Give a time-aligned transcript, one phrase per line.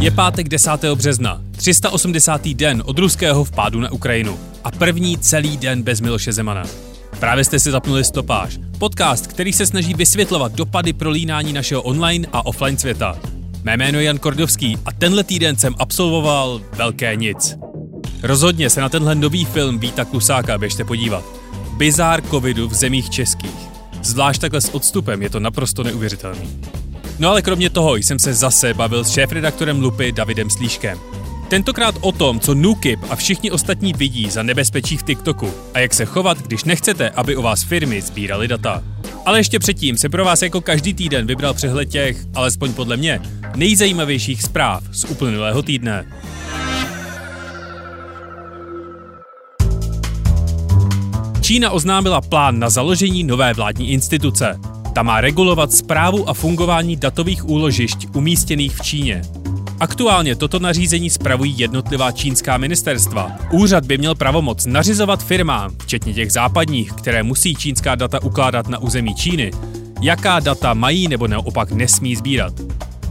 [0.00, 0.70] Je pátek 10.
[0.94, 2.48] března, 380.
[2.48, 6.62] den od ruského vpádu na Ukrajinu a první celý den bez Miloše Zemana.
[7.20, 12.46] Právě jste si zapnuli Stopáž, podcast, který se snaží vysvětlovat dopady prolínání našeho online a
[12.46, 13.18] offline světa.
[13.62, 17.56] Mé jméno je Jan Kordovský a tenhle týden jsem absolvoval velké nic.
[18.22, 21.24] Rozhodně se na tenhle nový film Víta Klusáka běžte podívat.
[21.76, 23.68] Bizár covidu v zemích českých.
[24.02, 26.77] Zvlášť takhle s odstupem je to naprosto neuvěřitelný.
[27.18, 30.98] No ale kromě toho jsem se zase bavil s šéfredaktorem Lupy Davidem Slíškem.
[31.48, 35.94] Tentokrát o tom, co Nukip a všichni ostatní vidí za nebezpečí v TikToku a jak
[35.94, 38.82] se chovat, když nechcete, aby o vás firmy sbíraly data.
[39.26, 43.20] Ale ještě předtím se pro vás jako každý týden vybral přehled těch, alespoň podle mě,
[43.56, 46.12] nejzajímavějších zpráv z uplynulého týdne.
[51.40, 54.77] Čína oznámila plán na založení nové vládní instituce.
[54.98, 59.22] Ta má regulovat zprávu a fungování datových úložišť umístěných v Číně.
[59.80, 63.30] Aktuálně toto nařízení spravují jednotlivá čínská ministerstva.
[63.52, 68.78] Úřad by měl pravomoc nařizovat firmám, včetně těch západních, které musí čínská data ukládat na
[68.78, 69.50] území Číny,
[70.00, 72.52] jaká data mají nebo naopak nesmí sbírat.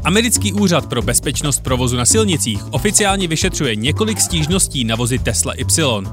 [0.03, 6.07] Americký úřad pro bezpečnost provozu na silnicích oficiálně vyšetřuje několik stížností na vozy Tesla Y,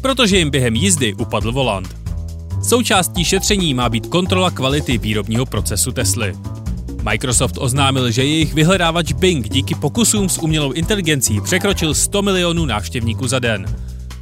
[0.00, 2.05] protože jim během jízdy upadl volant.
[2.66, 6.34] Součástí šetření má být kontrola kvality výrobního procesu Tesly.
[7.02, 13.28] Microsoft oznámil, že jejich vyhledávač Bing díky pokusům s umělou inteligencí překročil 100 milionů návštěvníků
[13.28, 13.66] za den,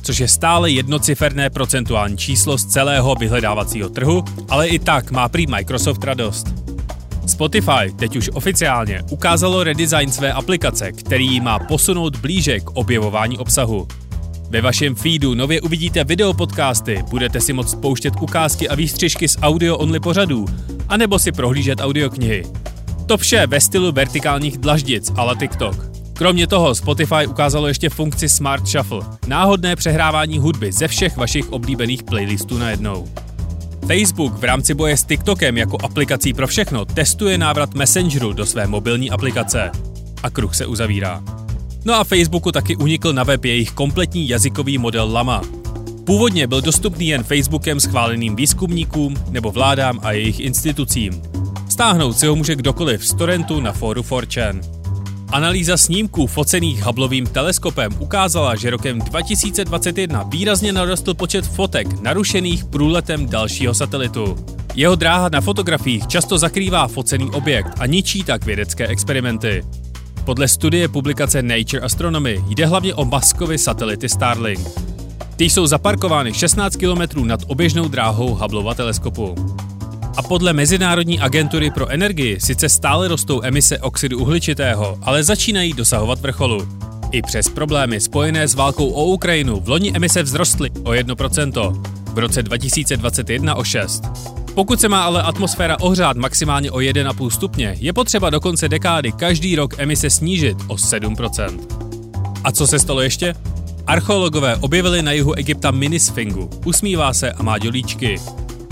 [0.03, 5.47] což je stále jednociferné procentuální číslo z celého vyhledávacího trhu, ale i tak má prý
[5.47, 6.47] Microsoft radost.
[7.27, 13.89] Spotify teď už oficiálně ukázalo redesign své aplikace, který má posunout blíže k objevování obsahu.
[14.55, 20.01] Ve vašem feedu nově uvidíte videopodcasty, budete si moct pouštět ukázky a výstřižky z audio-only
[20.01, 20.45] pořadů,
[20.89, 22.45] anebo si prohlížet audioknihy.
[23.07, 25.91] To vše ve stylu vertikálních dlaždic ale TikTok.
[26.13, 32.03] Kromě toho Spotify ukázalo ještě funkci Smart Shuffle, náhodné přehrávání hudby ze všech vašich oblíbených
[32.03, 33.09] playlistů najednou.
[33.87, 38.67] Facebook v rámci boje s TikTokem jako aplikací pro všechno testuje návrat Messengeru do své
[38.67, 39.71] mobilní aplikace.
[40.23, 41.23] A kruh se uzavírá.
[41.85, 45.43] No a Facebooku taky unikl na web jejich kompletní jazykový model Lama.
[46.05, 51.23] Původně byl dostupný jen Facebookem schváleným výzkumníkům nebo vládám a jejich institucím.
[51.69, 54.61] Stáhnout si ho může kdokoliv z torrentu na fóru 4chan.
[55.29, 63.27] Analýza snímků focených Hubbleovým teleskopem ukázala, že rokem 2021 výrazně narostl počet fotek narušených průletem
[63.27, 64.37] dalšího satelitu.
[64.75, 69.65] Jeho dráha na fotografiích často zakrývá focený objekt a ničí tak vědecké experimenty.
[70.25, 74.69] Podle studie publikace Nature Astronomy jde hlavně o Muskovy satelity Starlink.
[75.37, 79.35] Ty jsou zaparkovány 16 km nad oběžnou dráhou Hubbleova teleskopu.
[80.17, 86.21] A podle Mezinárodní agentury pro energii sice stále rostou emise oxidu uhličitého, ale začínají dosahovat
[86.21, 86.69] vrcholu.
[87.11, 92.19] I přes problémy spojené s válkou o Ukrajinu v loni emise vzrostly o 1%, v
[92.19, 94.44] roce 2021 o 6%.
[94.55, 99.13] Pokud se má ale atmosféra ohřát maximálně o 1,5 stupně, je potřeba do konce dekády
[99.13, 101.59] každý rok emise snížit o 7%.
[102.45, 103.35] A co se stalo ještě?
[103.87, 106.51] Archeologové objevili na jihu Egypta minisfingu.
[106.65, 108.17] Usmívá se a má dělíčky.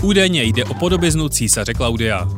[0.03, 2.29] Údajně jde o podobiznu císaře Klaudia.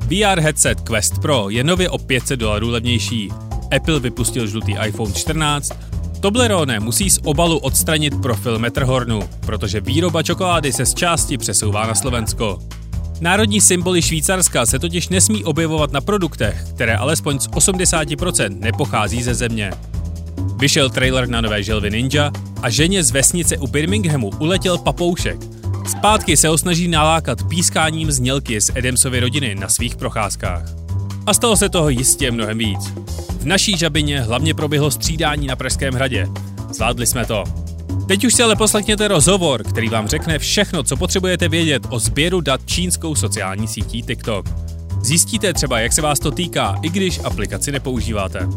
[0.00, 3.28] VR headset Quest Pro je nově o 500 dolarů levnější.
[3.76, 5.72] Apple vypustil žlutý iPhone 14,
[6.20, 11.94] Toblerone musí z obalu odstranit profil Matterhornu, protože výroba čokolády se z části přesouvá na
[11.94, 12.58] Slovensko.
[13.20, 19.34] Národní symboly Švýcarska se totiž nesmí objevovat na produktech, které alespoň z 80% nepochází ze
[19.34, 19.72] země.
[20.56, 22.30] Vyšel trailer na nové želvy Ninja
[22.62, 25.36] a ženě z vesnice u Birminghamu uletěl papoušek.
[25.86, 30.62] Zpátky se ho snaží nalákat pískáním znělky z Edemsovy rodiny na svých procházkách.
[31.26, 32.92] A stalo se toho jistě mnohem víc.
[33.40, 36.28] V naší žabině hlavně proběhlo střídání na Pražském hradě.
[36.70, 37.44] Zvládli jsme to.
[38.10, 42.40] Teď už si ale poslechněte rozhovor, který vám řekne všechno, co potřebujete vědět o sběru
[42.40, 44.46] dat čínskou sociální sítí TikTok.
[45.02, 48.48] Zjistíte třeba, jak se vás to týká, i když aplikaci nepoužíváte.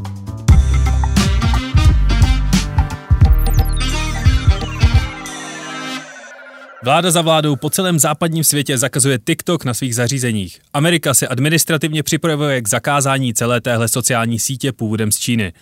[6.84, 10.60] Vláda za vládou po celém západním světě zakazuje TikTok na svých zařízeních.
[10.74, 15.54] Amerika se administrativně připravuje k zakázání celé téhle sociální sítě původem z Číny.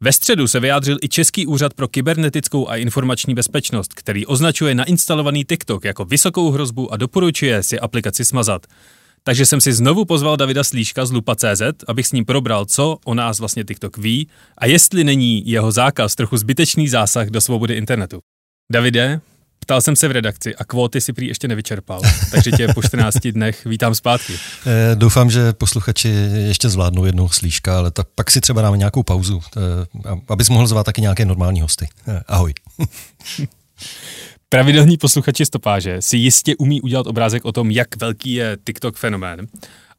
[0.00, 5.44] Ve středu se vyjádřil i Český úřad pro kybernetickou a informační bezpečnost, který označuje nainstalovaný
[5.44, 8.66] TikTok jako vysokou hrozbu a doporučuje si aplikaci smazat.
[9.22, 13.14] Takže jsem si znovu pozval Davida Slíška z Lupa.cz, abych s ním probral, co o
[13.14, 14.28] nás vlastně TikTok ví
[14.58, 18.20] a jestli není jeho zákaz trochu zbytečný zásah do svobody internetu.
[18.72, 19.20] Davide,
[19.68, 22.00] Ptal jsem se v redakci a kvóty si prý ještě nevyčerpal,
[22.30, 24.32] takže tě po 14 dnech vítám zpátky.
[24.66, 29.02] Eh, doufám, že posluchači ještě zvládnou jednou slížka, ale tak pak si třeba dáme nějakou
[29.02, 29.60] pauzu, eh,
[30.28, 31.88] abys mohl zvát taky nějaké normální hosty.
[32.08, 32.54] Eh, ahoj.
[34.48, 39.46] Pravidelní posluchači stopáže si jistě umí udělat obrázek o tom, jak velký je TikTok fenomén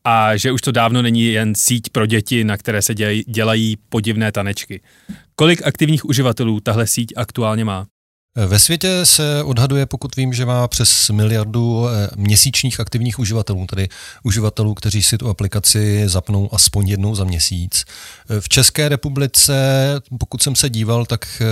[0.04, 2.96] a že už to dávno není jen síť pro děti, na které se
[3.28, 4.82] dělají podivné tanečky.
[5.36, 7.86] Kolik aktivních uživatelů tahle síť aktuálně má?
[8.36, 13.90] Ve světě se odhaduje, pokud vím, že má přes miliardu eh, měsíčních aktivních uživatelů, tedy
[14.24, 17.86] uživatelů, kteří si tu aplikaci zapnou aspoň jednou za měsíc.
[18.40, 19.54] V České republice,
[20.20, 21.46] pokud jsem se díval, tak eh,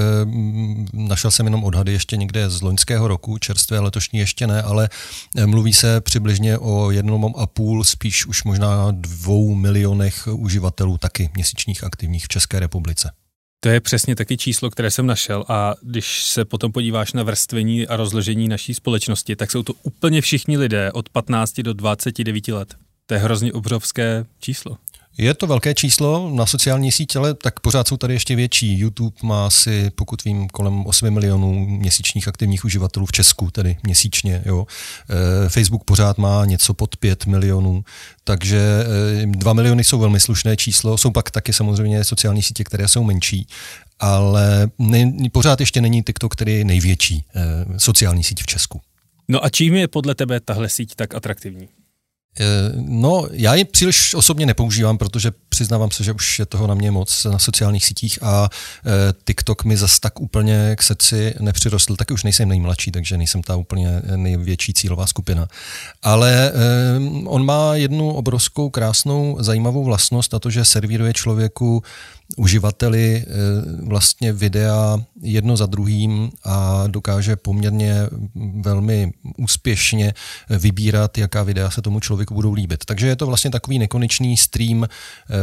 [0.94, 4.90] našel jsem jenom odhady ještě někde z loňského roku, čerstvé letošní ještě ne, ale
[5.38, 11.30] eh, mluví se přibližně o jednom a půl, spíš už možná dvou milionech uživatelů taky
[11.34, 13.12] měsíčních aktivních v České republice.
[13.60, 17.88] To je přesně taky číslo, které jsem našel a když se potom podíváš na vrstvení
[17.88, 22.76] a rozložení naší společnosti, tak jsou to úplně všichni lidé od 15 do 29 let.
[23.06, 24.78] To je hrozně obrovské číslo.
[25.18, 28.80] Je to velké číslo na sociální sítě, ale tak pořád jsou tady ještě větší.
[28.80, 34.42] YouTube má asi, pokud vím, kolem 8 milionů měsíčních aktivních uživatelů v Česku, tedy měsíčně.
[34.46, 34.68] Jo.
[35.46, 37.84] E, Facebook pořád má něco pod 5 milionů,
[38.24, 38.62] takže
[39.26, 40.98] 2 e, miliony jsou velmi slušné číslo.
[40.98, 43.48] Jsou pak taky samozřejmě sociální sítě, které jsou menší,
[44.00, 48.82] ale ne, pořád ještě není TikTok, který je největší e, sociální síť v Česku.
[49.28, 51.68] No a čím je podle tebe tahle síť tak atraktivní?
[52.40, 56.74] Eh, no, já ji příliš osobně nepoužívám, protože přiznávám se, že už je toho na
[56.74, 58.50] mě moc na sociálních sítích a
[58.86, 63.42] e, TikTok mi zas tak úplně k srdci nepřirostl, taky už nejsem nejmladší, takže nejsem
[63.42, 65.48] ta úplně největší cílová skupina.
[66.04, 66.54] Ale e,
[67.26, 71.84] on má jednu obrovskou, krásnou, zajímavou vlastnost a to, že servíruje člověku
[72.38, 73.26] uživateli
[73.84, 77.96] vlastně videa jedno za druhým a dokáže poměrně
[78.62, 80.14] velmi úspěšně
[80.50, 82.86] vybírat, jaká videa se tomu člověku budou líbit.
[82.86, 84.88] Takže je to vlastně takový nekonečný stream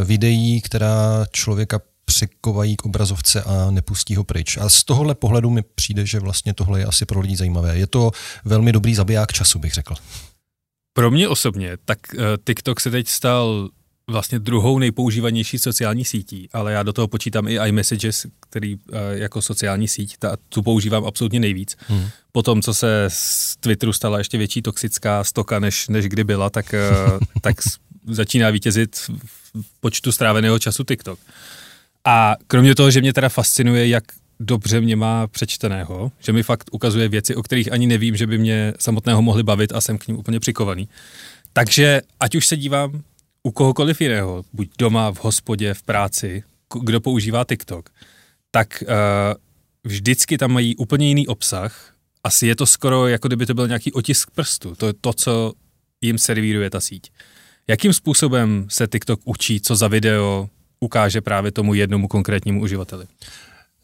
[0.05, 4.57] videí, která člověka přikovají k obrazovce a nepustí ho pryč.
[4.57, 7.79] A z tohohle pohledu mi přijde, že vlastně tohle je asi pro lidi zajímavé.
[7.79, 8.11] Je to
[8.45, 9.95] velmi dobrý zabiják času, bych řekl.
[10.97, 11.99] Pro mě osobně, tak
[12.45, 13.69] TikTok se teď stal
[14.11, 18.81] vlastně druhou nejpoužívanější sociální sítí, ale já do toho počítám i iMessages, který uh,
[19.13, 21.77] jako sociální síť, ta, tu používám absolutně nejvíc.
[21.89, 22.09] Hmm.
[22.33, 26.75] Potom, co se z Twitteru stala ještě větší toxická stoka, než, než kdy byla, tak,
[27.13, 27.57] uh, tak
[28.07, 31.19] začíná vítězit v počtu stráveného času TikTok.
[32.05, 34.05] A kromě toho, že mě teda fascinuje, jak
[34.41, 38.39] dobře mě má přečteného, že mi fakt ukazuje věci, o kterých ani nevím, že by
[38.39, 40.89] mě samotného mohly bavit a jsem k ním úplně přikovaný.
[41.53, 43.03] Takže ať už se dívám
[43.47, 46.43] u kohokoliv jiného, buď doma, v hospodě, v práci,
[46.83, 47.91] kdo používá TikTok,
[48.51, 48.89] tak uh,
[49.85, 51.95] vždycky tam mají úplně jiný obsah.
[52.25, 54.75] Asi je to skoro, jako kdyby to byl nějaký otisk prstu.
[54.75, 55.53] To je to, co
[56.01, 57.11] jim servíruje ta síť.
[57.69, 60.49] Jakým způsobem se TikTok učí, co za video
[60.81, 63.07] ukáže právě tomu jednomu konkrétnímu uživateli?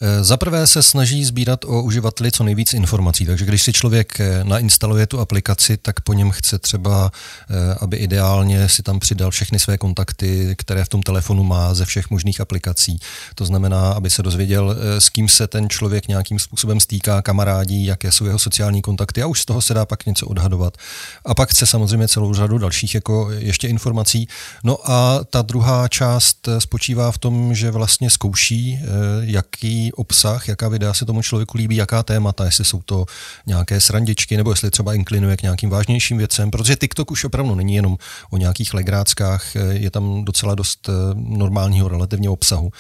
[0.02, 4.20] Eh, za prvé se snaží sbírat o uživateli co nejvíc informací, takže když si člověk
[4.20, 7.10] eh, nainstaluje tu aplikaci, tak po něm chce třeba,
[7.50, 11.84] eh, aby ideálně si tam přidal všechny své kontakty, které v tom telefonu má ze
[11.84, 12.98] všech možných aplikací.
[13.34, 18.12] To znamená, aby se dozvěděl, s kým se ten člověk nějakým způsobem stýká, kamarádí, jaké
[18.12, 20.76] jsou jeho sociální kontakty a už z toho se dá pak něco odhadovat.
[21.24, 24.28] A pak chce samozřejmě celou řadu dalších jako ještě informací.
[24.64, 28.78] No a ta druhá část spočívá v tom, že vlastně zkouší,
[29.20, 33.06] jaký obsah, jaká videa se tomu člověku líbí, jaká témata, jestli jsou to
[33.46, 37.74] nějaké srandičky, nebo jestli třeba inklinuje k nějakým vážnějším věcem, protože TikTok už opravdu není
[37.74, 37.96] jenom
[38.30, 42.72] o nějakých legráckách, je tam docela dost eh, normálního relativně obsahu.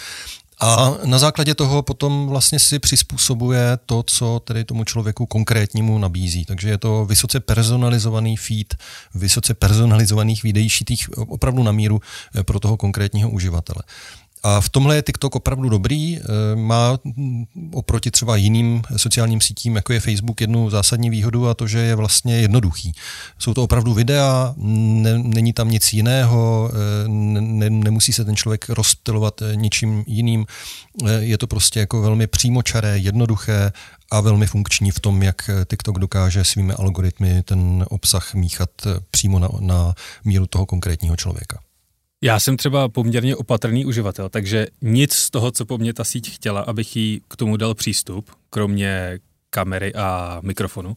[0.62, 6.44] A na základě toho potom vlastně si přizpůsobuje to, co tedy tomu člověku konkrétnímu nabízí.
[6.44, 8.74] Takže je to vysoce personalizovaný feed,
[9.14, 12.00] vysoce personalizovaných videí šitých opravdu na míru
[12.34, 13.82] eh, pro toho konkrétního uživatele.
[14.42, 16.18] A v tomhle je TikTok opravdu dobrý.
[16.18, 16.22] Eh,
[16.56, 16.98] má
[17.72, 21.94] oproti třeba jiným sociálním sítím, jako je Facebook, jednu zásadní výhodu a to, že je
[21.94, 22.92] vlastně jednoduchý.
[23.38, 28.68] Jsou to opravdu videa, ne, není tam nic jiného, eh, ne, nemusí se ten člověk
[28.68, 30.46] rozptilovat eh, ničím jiným.
[31.18, 33.72] Je to prostě jako velmi přímočaré, jednoduché
[34.10, 38.70] a velmi funkční v tom, jak TikTok dokáže svými algoritmy ten obsah míchat
[39.10, 39.94] přímo na, na
[40.24, 41.58] míru toho konkrétního člověka.
[42.22, 46.30] Já jsem třeba poměrně opatrný uživatel, takže nic z toho, co po mně ta síť
[46.30, 49.18] chtěla, abych jí k tomu dal přístup, kromě
[49.50, 50.96] kamery a mikrofonu,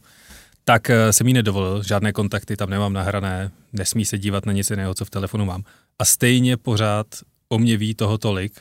[0.64, 4.70] tak eh, jsem jí nedovolil, žádné kontakty tam nemám nahrané, nesmí se dívat na nic
[4.70, 5.62] jiného, co v telefonu mám.
[5.98, 7.06] A stejně pořád
[7.48, 8.60] o mě ví toho tolik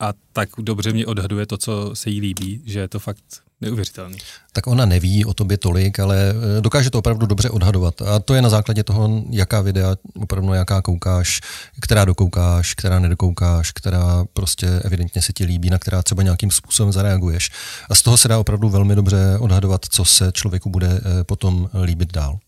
[0.00, 4.18] a tak dobře mě odhaduje to, co se jí líbí, že je to fakt neuvěřitelný.
[4.52, 8.02] Tak ona neví o tobě tolik, ale eh, dokáže to opravdu dobře odhadovat.
[8.02, 11.40] A to je na základě toho, jaká videa opravdu jaká koukáš,
[11.80, 16.92] která dokoukáš, která nedokoukáš, která prostě evidentně se ti líbí, na která třeba nějakým způsobem
[16.92, 17.50] zareaguješ.
[17.90, 21.70] A z toho se dá opravdu velmi dobře odhadovat, co se člověku bude eh, potom
[21.84, 22.38] líbit dál.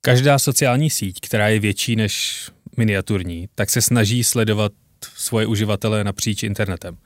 [0.00, 2.42] Každá sociální síť, která je větší než
[2.76, 4.72] miniaturní, tak se snaží sledovat
[5.16, 6.96] svoje uživatele napříč internetem.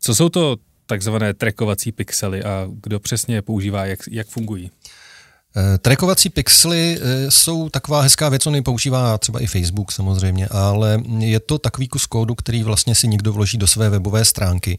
[0.00, 0.56] Co jsou to
[0.88, 4.70] takzvané trackovací pixely a kdo přesně je používá, jak, jak fungují?
[5.58, 11.02] Eh, trackovací pixely eh, jsou taková hezká věc, on používá třeba i Facebook samozřejmě, ale
[11.18, 14.78] je to takový kus kódu, který vlastně si někdo vloží do své webové stránky.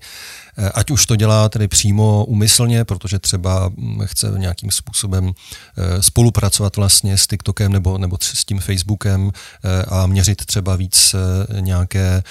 [0.57, 5.33] Eh, ať už to dělá tedy přímo umyslně, protože třeba hm, chce nějakým způsobem
[5.99, 9.31] spolupracovat vlastně s TikTokem nebo, nebo s tím Facebookem
[9.87, 11.15] a měřit třeba víc
[11.59, 12.23] nějaké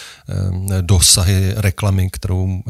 [0.81, 2.63] dosahy reklamy, kterou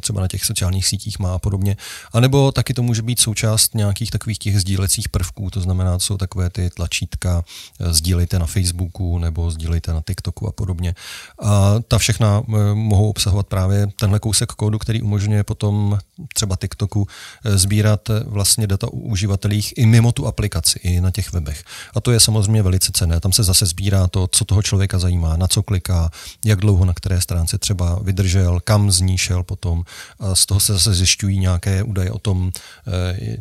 [0.00, 1.76] třeba na těch sociálních sítích má a podobně.
[2.12, 6.00] A nebo taky to může být součást nějakých takových těch sdílecích prvků, to znamená, to
[6.00, 7.44] jsou takové ty tlačítka,
[7.80, 10.94] eh, sdílejte na Facebooku nebo sdílejte na TikToku a podobně.
[11.42, 15.98] A ta všechna eh, mohou obsahovat právě tenhle kousek kódu, který umožňuje potom
[16.34, 17.08] třeba TikToku
[17.44, 21.64] eh, sbírat vlastně data o uživatelích i mimo tu aplikaci, i na těch webech.
[21.94, 23.20] A to je samozřejmě velice cené.
[23.20, 26.10] Tam se zase sbírá to, co toho člověka zajímá, na co kliká,
[26.44, 29.84] jak dlouho na které stránce třeba vydržel, kam z ní šel potom.
[30.20, 32.52] A z toho se zase zjišťují nějaké údaje o tom,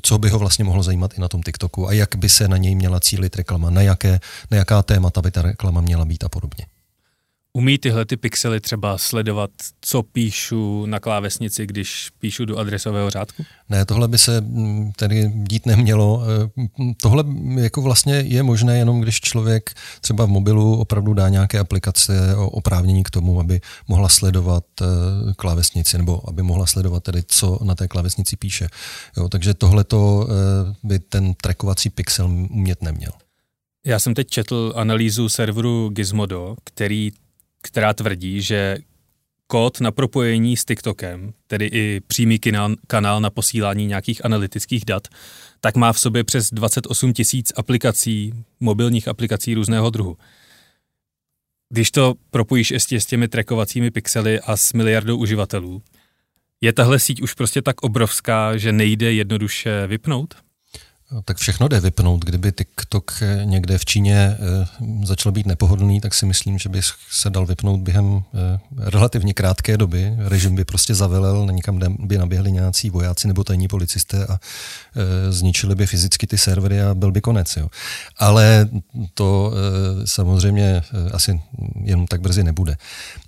[0.01, 1.62] co by ho vlastně mohlo zajímat i na tom TikToku.
[1.63, 4.19] TikToku a jak by se na něj měla cílit reklama, na, jaké,
[4.51, 6.65] na jaká témata by ta reklama měla být a podobně.
[7.57, 9.49] Umí tyhle ty pixely třeba sledovat,
[9.81, 13.45] co píšu na klávesnici, když píšu do adresového řádku?
[13.69, 16.23] Ne, tohle by se mm, tedy dít nemělo.
[16.23, 16.63] E,
[17.01, 17.23] tohle
[17.59, 22.49] jako vlastně je možné jenom, když člověk třeba v mobilu opravdu dá nějaké aplikace o
[22.49, 24.85] oprávnění k tomu, aby mohla sledovat e,
[25.33, 28.67] klávesnici, nebo aby mohla sledovat tedy, co na té klávesnici píše.
[29.17, 33.11] Jo, takže tohle to e, by ten trackovací pixel umět neměl.
[33.85, 37.11] Já jsem teď četl analýzu serveru Gizmodo, který
[37.63, 38.77] která tvrdí, že
[39.47, 42.39] kód na propojení s TikTokem, tedy i přímý
[42.87, 45.07] kanál na posílání nějakých analytických dat,
[45.61, 50.17] tak má v sobě přes 28 tisíc aplikací, mobilních aplikací různého druhu.
[51.69, 55.81] Když to propojíš ještě s těmi trackovacími pixely a s miliardou uživatelů,
[56.61, 60.42] je tahle síť už prostě tak obrovská, že nejde jednoduše vypnout?
[61.25, 62.25] Tak všechno jde vypnout.
[62.25, 64.67] Kdyby TikTok někde v Číně eh,
[65.03, 69.77] začal být nepohodlný, tak si myslím, že by se dal vypnout během eh, relativně krátké
[69.77, 70.13] doby.
[70.17, 75.75] Režim by prostě zavelel, někam by naběhli nějací vojáci nebo tajní policisté a eh, zničili
[75.75, 77.57] by fyzicky ty servery a byl by konec.
[77.57, 77.67] Jo.
[78.17, 78.69] Ale
[79.13, 79.53] to
[80.05, 80.81] samozřejmě
[81.13, 81.41] asi
[81.83, 82.75] jenom tak brzy nebude.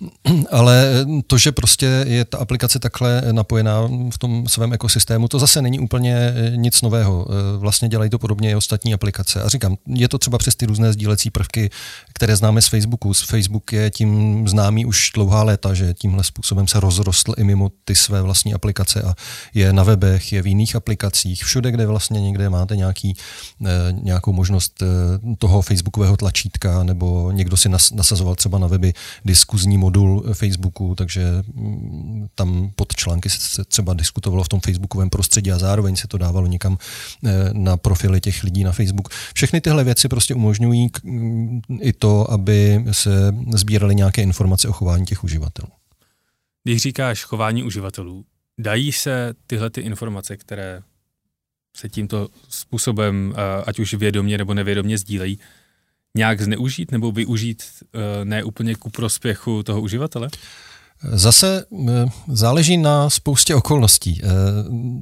[0.50, 5.62] Ale to, že prostě je ta aplikace takhle napojená v tom svém ekosystému, to zase
[5.62, 7.26] není úplně nic nového.
[7.58, 9.42] Vlastně vlastně dělají to podobně i ostatní aplikace.
[9.42, 11.70] A říkám, je to třeba přes ty různé sdílecí prvky,
[12.14, 13.12] které známe z Facebooku.
[13.12, 17.94] Facebook je tím známý už dlouhá léta, že tímhle způsobem se rozrostl i mimo ty
[17.94, 19.14] své vlastní aplikace a
[19.54, 23.16] je na webech, je v jiných aplikacích, všude, kde vlastně někde máte nějaký,
[23.66, 24.86] eh, nějakou možnost eh,
[25.38, 28.92] toho Facebookového tlačítka, nebo někdo si nasazoval třeba na weby
[29.24, 35.52] diskuzní modul Facebooku, takže mm, tam pod články se třeba diskutovalo v tom Facebookovém prostředí
[35.52, 36.78] a zároveň se to dávalo někam
[37.24, 39.08] eh, na profily těch lidí na Facebook.
[39.34, 40.88] Všechny tyhle věci prostě umožňují
[41.80, 45.68] i to, aby se sbíraly nějaké informace o chování těch uživatelů.
[46.64, 48.24] Když říkáš chování uživatelů,
[48.58, 50.82] dají se tyhle ty informace, které
[51.76, 53.34] se tímto způsobem,
[53.66, 55.38] ať už vědomě nebo nevědomě sdílejí,
[56.16, 57.62] nějak zneužít nebo využít
[58.24, 60.28] ne úplně ku prospěchu toho uživatele?
[61.02, 64.20] Zase eh, záleží na spoustě okolností.
[64.22, 64.28] Eh,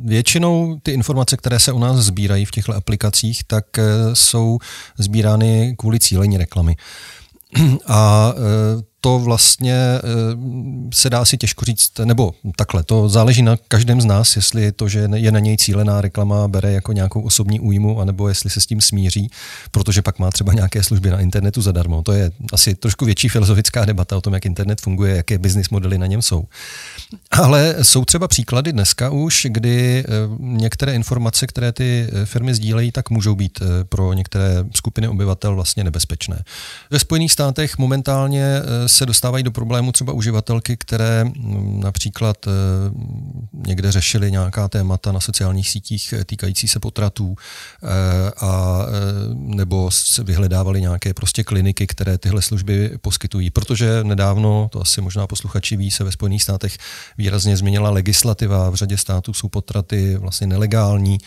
[0.05, 3.83] většinou ty informace, které se u nás sbírají v těchto aplikacích, tak eh,
[4.13, 4.59] jsou
[4.99, 6.77] sbírány kvůli cílení reklamy.
[7.87, 8.35] A
[9.05, 10.01] to vlastně eh,
[10.95, 14.89] se dá si těžko říct, nebo takhle, to záleží na každém z nás, jestli to,
[14.89, 18.67] že je na něj cílená reklama, bere jako nějakou osobní újmu, anebo jestli se s
[18.67, 19.31] tím smíří,
[19.71, 22.03] protože pak má třeba nějaké služby na internetu zadarmo.
[22.03, 25.99] To je asi trošku větší filozofická debata o tom, jak internet funguje, jaké business modely
[25.99, 26.45] na něm jsou.
[27.31, 32.93] Ale jsou třeba příklady dneska už, kdy eh, některé informace, které ty eh, firmy sdílejí,
[32.93, 36.43] tak můžou být pro některé skupiny obyvatel vlastně nebezpečné.
[36.91, 38.45] Ve Spojených státech momentálně
[38.95, 41.25] se dostávají do problému třeba uživatelky, které
[41.67, 42.47] například
[43.67, 47.37] někde řešily nějaká témata na sociálních sítích týkající se potratů
[48.41, 48.79] a
[49.35, 49.91] nebo
[50.23, 53.51] vyhledávali nějaké prostě kliniky, které tyhle služby poskytují.
[53.51, 56.77] Protože nedávno, to asi možná posluchači ví, se ve Spojených státech
[57.19, 58.71] výrazně změnila legislativa.
[58.71, 61.19] V řadě států jsou potraty vlastně nelegální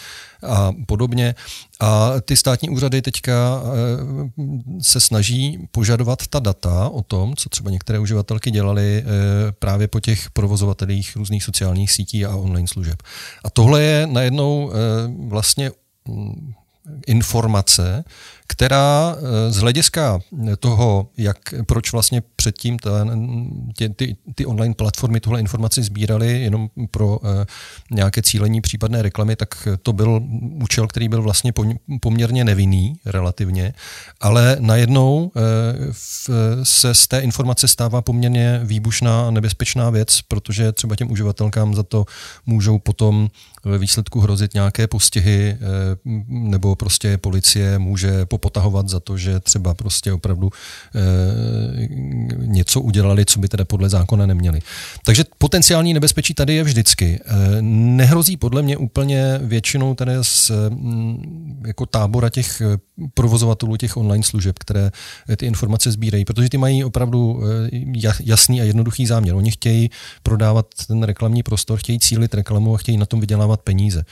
[0.43, 1.35] a podobně.
[1.79, 7.71] A ty státní úřady teďka eh, se snaží požadovat ta data o tom, co třeba
[7.71, 9.05] některé uživatelky dělali eh,
[9.51, 13.03] právě po těch provozovatelích různých sociálních sítí a online služeb.
[13.43, 14.75] A tohle je najednou eh,
[15.27, 15.71] vlastně
[16.07, 16.53] mm,
[17.07, 18.03] informace,
[18.47, 19.15] která
[19.49, 20.19] z hlediska
[20.59, 23.05] toho, jak, proč vlastně předtím ta,
[23.75, 27.27] tě, ty, ty online platformy tuhle informaci sbíraly jenom pro uh,
[27.91, 30.21] nějaké cílení případné reklamy, tak to byl
[30.63, 31.53] účel, který byl vlastně
[32.01, 33.73] poměrně nevinný relativně,
[34.21, 35.41] ale najednou uh,
[35.91, 36.29] v,
[36.63, 41.83] se z té informace stává poměrně výbušná a nebezpečná věc, protože třeba těm uživatelkám za
[41.83, 42.05] to
[42.45, 43.29] můžou potom
[43.65, 45.57] ve výsledku hrozit nějaké postihy
[46.27, 50.49] nebo prostě policie může popotahovat za to, že třeba prostě opravdu
[52.37, 54.59] něco udělali, co by teda podle zákona neměli.
[55.05, 57.19] Takže potenciální nebezpečí tady je vždycky.
[57.25, 62.61] E, nehrozí podle mě úplně většinou tady z mm, jako tábora těch
[63.13, 64.91] provozovatelů těch online služeb, které
[65.37, 67.43] ty informace sbírají, protože ty mají opravdu
[68.19, 69.35] jasný a jednoduchý záměr.
[69.35, 69.89] Oni chtějí
[70.23, 74.05] prodávat ten reklamní prostor, chtějí cílit reklamu a chtějí na tom vydělávat peníze.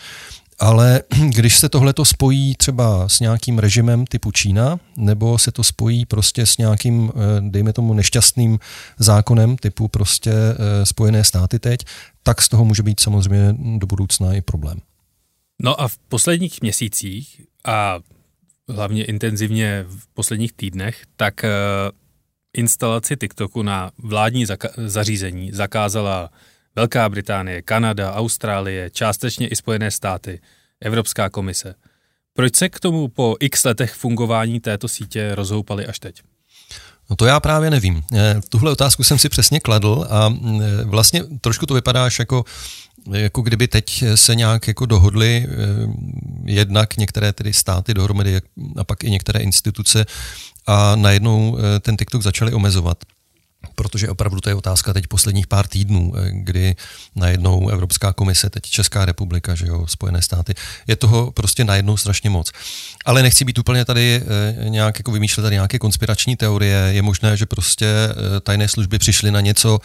[0.59, 5.63] Ale když se tohle to spojí třeba s nějakým režimem typu Čína, nebo se to
[5.63, 8.59] spojí prostě s nějakým, eh, dejme tomu, nešťastným
[8.97, 11.79] zákonem typu prostě eh, Spojené státy teď,
[12.23, 14.79] tak z toho může být samozřejmě do budoucna i problém.
[15.61, 17.99] No a v posledních měsících a
[18.69, 21.49] hlavně intenzivně v posledních týdnech, tak eh,
[22.57, 26.29] instalaci TikToku na vládní zaka- zařízení zakázala
[26.75, 30.39] Velká Británie, Kanada, Austrálie, částečně i Spojené státy,
[30.81, 31.75] Evropská komise.
[32.33, 36.21] Proč se k tomu po x letech fungování této sítě rozhoupali až teď?
[37.09, 38.03] No to já právě nevím.
[38.13, 42.45] Eh, tuhle otázku jsem si přesně kladl a eh, vlastně trošku to vypadá až jako
[43.11, 45.55] jako kdyby teď se nějak jako dohodli eh,
[46.45, 48.41] jednak některé tedy státy dohromady
[48.77, 50.05] a pak i některé instituce
[50.67, 52.97] a najednou ten TikTok začali omezovat
[53.75, 56.75] protože opravdu to je otázka teď posledních pár týdnů, eh, kdy
[57.15, 60.53] najednou Evropská komise, teď Česká republika, že jo, Spojené státy,
[60.87, 62.51] je toho prostě najednou strašně moc.
[63.05, 66.77] Ale nechci být úplně tady eh, nějak jako vymýšlet tady nějaké konspirační teorie.
[66.91, 69.79] Je možné, že prostě eh, tajné služby přišly na něco,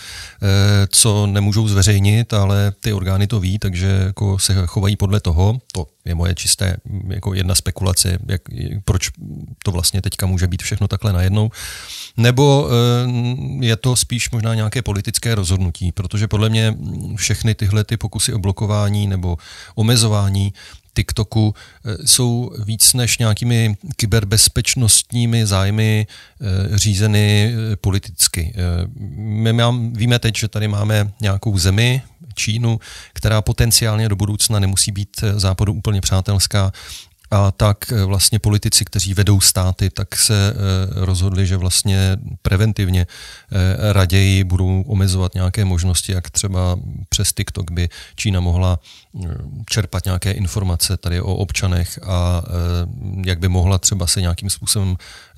[0.88, 5.60] co nemůžou zveřejnit, ale ty orgány to ví, takže jako se chovají podle toho.
[5.72, 6.76] To je moje čisté
[7.08, 8.42] jako jedna spekulace, jak,
[8.84, 9.10] proč
[9.64, 11.50] to vlastně teďka může být všechno takhle najednou.
[12.16, 16.74] Nebo eh, je to spíš možná nějaké politické rozhodnutí, protože podle mě
[17.16, 19.36] všechny tyhle ty pokusy o blokování nebo
[19.74, 20.52] omezování
[20.94, 28.54] TikToku eh, jsou víc než nějakými kyberbezpečnostními zájmy eh, řízeny politicky.
[29.16, 32.02] My mám, víme teď, že tady máme nějakou zemi,
[32.34, 32.80] Čínu,
[33.12, 36.72] která potenciálně do budoucna nemusí být eh, západu úplně přátelská,
[37.30, 40.54] a tak eh, vlastně politici, kteří vedou státy, tak se eh,
[41.04, 43.06] rozhodli, že vlastně preventivně
[43.92, 48.78] raději budou omezovat nějaké možnosti, jak třeba přes TikTok by Čína mohla
[49.70, 52.42] čerpat nějaké informace tady o občanech a
[53.24, 54.96] jak by mohla třeba se nějakým způsobem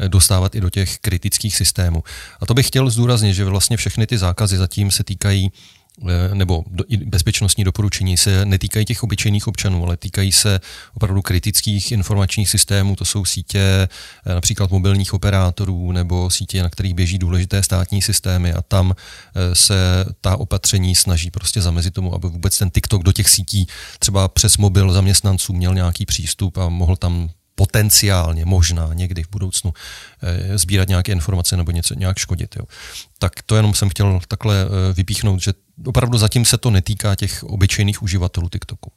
[0.09, 2.02] dostávat i do těch kritických systémů.
[2.40, 5.52] A to bych chtěl zdůraznit, že vlastně všechny ty zákazy zatím se týkají
[6.09, 6.64] Eh, nebo
[7.05, 10.61] bezpečnostní doporučení se netýkají těch obyčejných občanů, ale týkají se
[10.94, 16.94] opravdu kritických informačních systémů, to jsou sítě eh, například mobilních operátorů nebo sítě, na kterých
[16.94, 22.28] běží důležité státní systémy a tam eh, se ta opatření snaží prostě zamezit tomu, aby
[22.28, 23.66] vůbec ten TikTok do těch sítí
[23.98, 29.72] třeba přes mobil zaměstnanců měl nějaký přístup a mohl tam potenciálně, možná někdy v budoucnu
[30.55, 32.57] sbírat nějaké informace nebo něco nějak škodit.
[32.57, 32.64] Jo.
[33.18, 35.52] Tak to jenom jsem chtěl takhle vypíchnout, že
[35.87, 38.92] opravdu zatím se to netýká těch obyčejných uživatelů TikToku.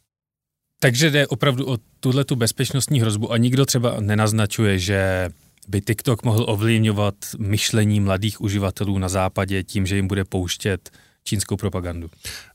[0.80, 5.30] Takže jde opravdu o tuhle tu bezpečnostní hrozbu a nikdo třeba nenaznačuje, že
[5.68, 10.92] by TikTok mohl ovlivňovat myšlení mladých uživatelů na západě tím, že jim bude pouštět
[11.26, 12.10] čínskou propagandu.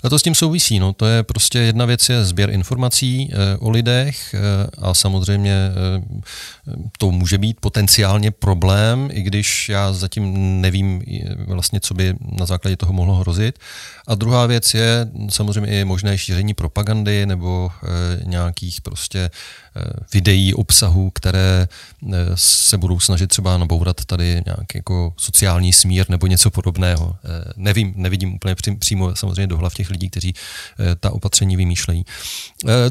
[0.04, 0.78] A to s tím souvisí.
[0.78, 0.92] No.
[0.92, 4.38] To je prostě jedna věc je sběr informací e, o lidech e,
[4.78, 5.70] a samozřejmě e,
[6.98, 11.02] to může být potenciálně problém, i když já zatím nevím
[11.46, 13.59] vlastně, co by na základě toho mohlo hrozit.
[14.06, 19.30] A druhá věc je samozřejmě i možné šíření propagandy nebo e, nějakých prostě
[20.12, 21.68] videí, obsahu, které
[22.35, 27.16] se budou snažit třeba nabourat tady nějaký jako sociální smír nebo něco podobného.
[27.56, 30.35] Nevím, nevidím úplně přímo samozřejmě do hlav těch lidí, kteří
[31.00, 32.04] ta opatření vymýšlejí.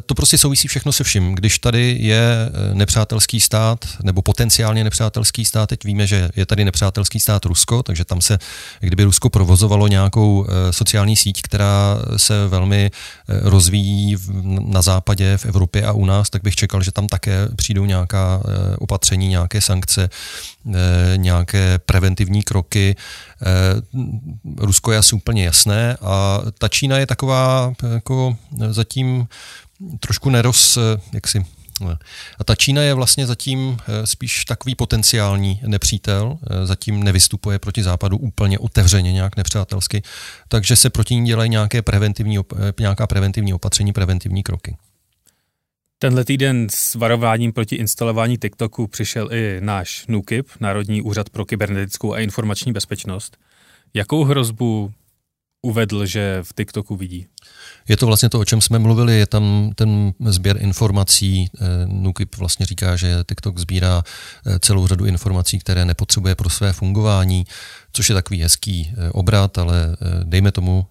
[0.05, 1.35] To prostě souvisí všechno se vším.
[1.35, 7.19] Když tady je nepřátelský stát nebo potenciálně nepřátelský stát, teď víme, že je tady nepřátelský
[7.19, 8.39] stát Rusko, takže tam se,
[8.79, 12.91] kdyby Rusko provozovalo nějakou sociální síť, která se velmi
[13.27, 14.17] rozvíjí
[14.59, 18.41] na západě, v Evropě a u nás, tak bych čekal, že tam také přijdou nějaká
[18.45, 22.95] eh, opatření, nějaké sankce, eh, nějaké preventivní kroky.
[22.95, 23.45] Eh,
[24.57, 28.37] Rusko je asi úplně jasné a ta Čína je taková jako
[28.69, 29.27] zatím
[29.99, 30.77] trošku neroz,
[31.13, 31.45] jak si
[32.39, 38.59] a ta Čína je vlastně zatím spíš takový potenciální nepřítel, zatím nevystupuje proti západu úplně
[38.59, 40.03] otevřeně, nějak nepřátelsky,
[40.47, 42.37] takže se proti ní dělají nějaké preventivní,
[42.79, 44.75] nějaká preventivní opatření, preventivní kroky.
[46.01, 52.13] Tenhle týden s varováním proti instalování TikToku přišel i náš NUKIP, Národní úřad pro kybernetickou
[52.13, 53.37] a informační bezpečnost.
[53.93, 54.91] Jakou hrozbu
[55.61, 57.27] uvedl, že v TikToku vidí?
[57.89, 61.49] Je to vlastně to, o čem jsme mluvili, je tam ten sběr informací.
[61.55, 64.03] Eh, NUKIP vlastně říká, že TikTok sbírá
[64.45, 67.45] eh, celou řadu informací, které nepotřebuje pro své fungování,
[67.93, 70.85] což je takový hezký eh, obrat, ale dejme tomu,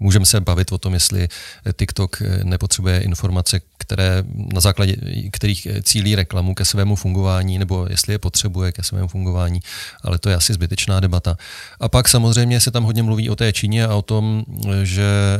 [0.00, 1.28] můžeme se bavit o tom, jestli
[1.76, 4.22] TikTok nepotřebuje informace, které
[4.54, 4.96] na základě
[5.32, 9.60] kterých cílí reklamu ke svému fungování, nebo jestli je potřebuje ke svému fungování,
[10.02, 11.36] ale to je asi zbytečná debata.
[11.80, 14.44] A pak samozřejmě se tam hodně mluví o té Číně a o tom,
[14.82, 15.38] že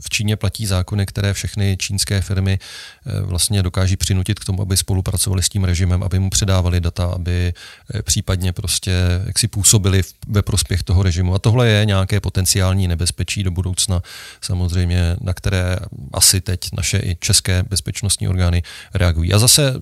[0.00, 4.76] v Číně platí zákony, které všechny čínské firmy eh, vlastně dokáží přinutit k tomu, aby
[4.76, 7.52] spolupracovali s tím režimem, aby mu předávali data, aby
[7.94, 8.92] eh, případně prostě
[9.26, 11.34] jak si působili ve prospěch toho režimu.
[11.34, 14.02] A tohle je nějaké potenciální nebezpečí do budoucna,
[14.40, 15.76] samozřejmě, na které
[16.12, 18.62] asi teď naše i české bezpečnostní orgány
[18.94, 19.32] reagují.
[19.32, 19.74] A zase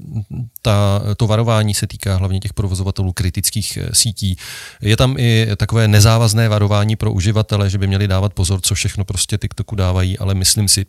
[0.62, 4.37] ta, to varování se týká hlavně těch provozovatelů kritických eh, sítí.
[4.80, 9.04] Je tam i takové nezávazné varování pro uživatele, že by měli dávat pozor, co všechno
[9.04, 10.87] prostě TikToku dávají, ale myslím si,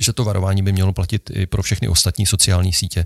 [0.00, 3.04] že to varování by mělo platit i pro všechny ostatní sociální sítě.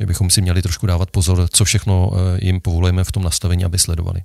[0.00, 3.64] Že bychom si měli trošku dávat pozor, co všechno eh, jim povolujeme v tom nastavení,
[3.64, 4.20] aby sledovali.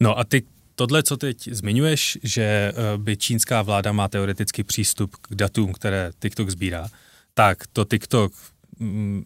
[0.00, 0.42] No a ty
[0.74, 6.12] tohle, co teď zmiňuješ, že eh, by čínská vláda má teoreticky přístup k datům, které
[6.18, 6.88] TikTok sbírá,
[7.34, 8.32] tak to TikTok
[8.78, 9.24] mm,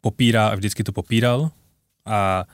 [0.00, 1.50] popírá a vždycky to popíral
[2.06, 2.44] a,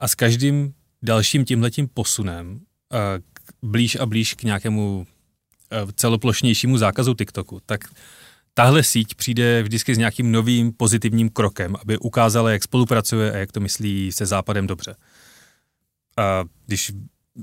[0.00, 2.60] a s každým dalším tímhletím posunem
[2.92, 5.06] uh, blíž a blíž k nějakému
[5.94, 7.80] celoplošnějšímu zákazu TikToku, tak
[8.54, 13.52] tahle síť přijde vždycky s nějakým novým pozitivním krokem, aby ukázala, jak spolupracuje a jak
[13.52, 14.96] to myslí se Západem dobře.
[16.16, 16.92] A když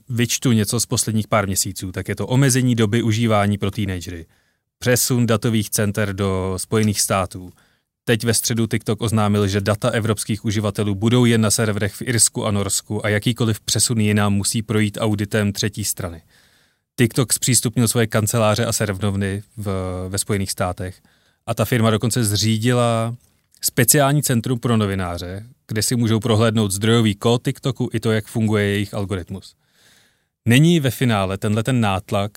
[0.09, 4.25] vyčtu něco z posledních pár měsíců, tak je to omezení doby užívání pro teenagery,
[4.79, 7.51] přesun datových center do Spojených států,
[8.07, 12.45] Teď ve středu TikTok oznámil, že data evropských uživatelů budou jen na serverech v Irsku
[12.45, 16.21] a Norsku a jakýkoliv přesun jinam musí projít auditem třetí strany.
[16.99, 19.69] TikTok zpřístupnil svoje kanceláře a servnovny v,
[20.09, 21.01] ve Spojených státech.
[21.45, 23.15] A ta firma dokonce zřídila
[23.61, 28.65] speciální centrum pro novináře, kde si můžou prohlédnout zdrojový kód TikToku i to, jak funguje
[28.65, 29.55] jejich algoritmus.
[30.45, 32.31] Není ve finále tenhle ten nátlak.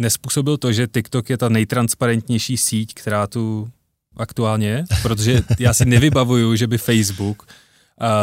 [0.00, 3.70] Nespůsobil to, že TikTok je ta nejtransparentnější síť, která tu
[4.16, 7.46] aktuálně, protože já si nevybavuju, že by Facebook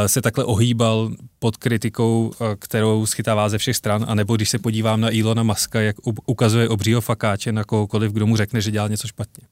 [0.08, 5.10] se takhle ohýbal pod kritikou, kterou schytává ze všech stran, anebo když se podívám na
[5.10, 9.48] Ilona Maska, jak ukazuje obřího fakáče na kohokoliv, kdo mu řekne, že dělá něco špatně.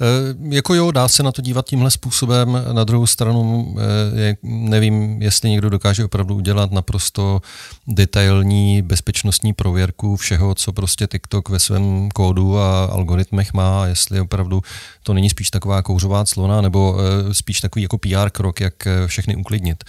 [0.00, 2.62] Eh, jako jo, dá se na to dívat tímhle způsobem.
[2.72, 7.40] Na druhou stranu eh, nevím, jestli někdo dokáže opravdu udělat naprosto
[7.88, 14.62] detailní bezpečnostní prověrku všeho, co prostě TikTok ve svém kódu a algoritmech má, jestli opravdu
[15.02, 18.74] to není spíš taková kouřová clona, nebo eh, spíš takový jako PR krok, jak
[19.06, 19.84] všechny uklidnit.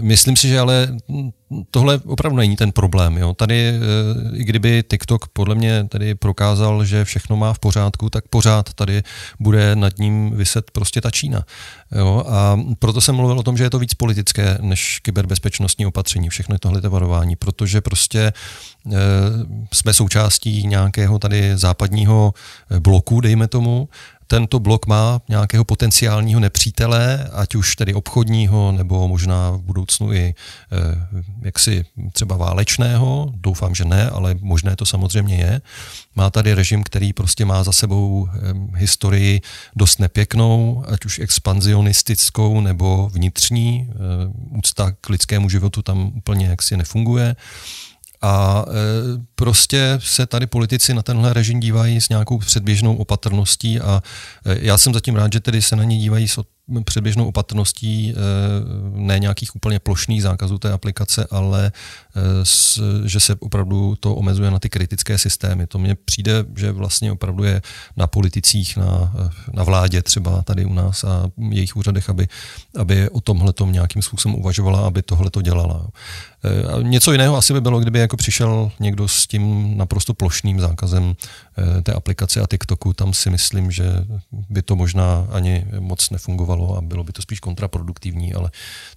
[0.00, 0.88] Myslím si, že ale
[1.70, 3.18] tohle opravdu není ten problém.
[3.18, 3.34] Jo.
[3.34, 8.24] Tady, eh, i kdyby TikTok podle mě tady prokázal, že všechno má v pořádku, tak
[8.28, 9.02] pořád tady
[9.40, 11.44] bude nad ním vyset prostě ta Čína.
[11.96, 12.24] Jo.
[12.28, 16.58] A proto jsem mluvil o tom, že je to víc politické než kyberbezpečnostní opatření, všechno
[16.58, 18.32] tohle varování, protože prostě e,
[19.72, 22.34] jsme součástí nějakého tady západního
[22.80, 23.88] bloku, dejme tomu,
[24.26, 30.34] tento blok má nějakého potenciálního nepřítele, ať už tedy obchodního, nebo možná v budoucnu i
[30.72, 30.76] eh,
[31.42, 35.60] jaksi třeba válečného, doufám, že ne, ale možné to samozřejmě je.
[36.16, 38.28] Má tady režim, který prostě má za sebou
[38.74, 39.40] historii
[39.76, 43.90] dost nepěknou, ať už expanzionistickou nebo vnitřní.
[43.90, 43.94] Eh,
[44.58, 47.36] úcta k lidskému životu tam úplně jaksi nefunguje.
[48.24, 48.64] A
[49.34, 54.02] prostě se tady politici na tenhle režim dívají s nějakou předběžnou opatrností a
[54.44, 56.38] já jsem zatím rád, že tedy se na ně dívají s
[56.84, 58.14] předběžnou opatrností
[58.94, 61.72] ne nějakých úplně plošných zákazů té aplikace, ale
[63.04, 65.66] že se opravdu to omezuje na ty kritické systémy.
[65.66, 67.62] To mně přijde, že vlastně opravdu je
[67.96, 69.12] na politicích, na,
[69.52, 72.28] na vládě třeba tady u nás a jejich úřadech, aby,
[72.78, 75.86] aby o tomhle nějakým způsobem uvažovala, aby tohle to dělala.
[76.44, 81.16] A něco jiného asi by bylo, kdyby jako přišel někdo s tím naprosto plošným zákazem
[81.16, 82.92] eh, té aplikace a TikToku.
[82.92, 83.84] Tam si myslím, že
[84.50, 88.50] by to možná ani moc nefungovalo a bylo by to spíš kontraproduktivní, ale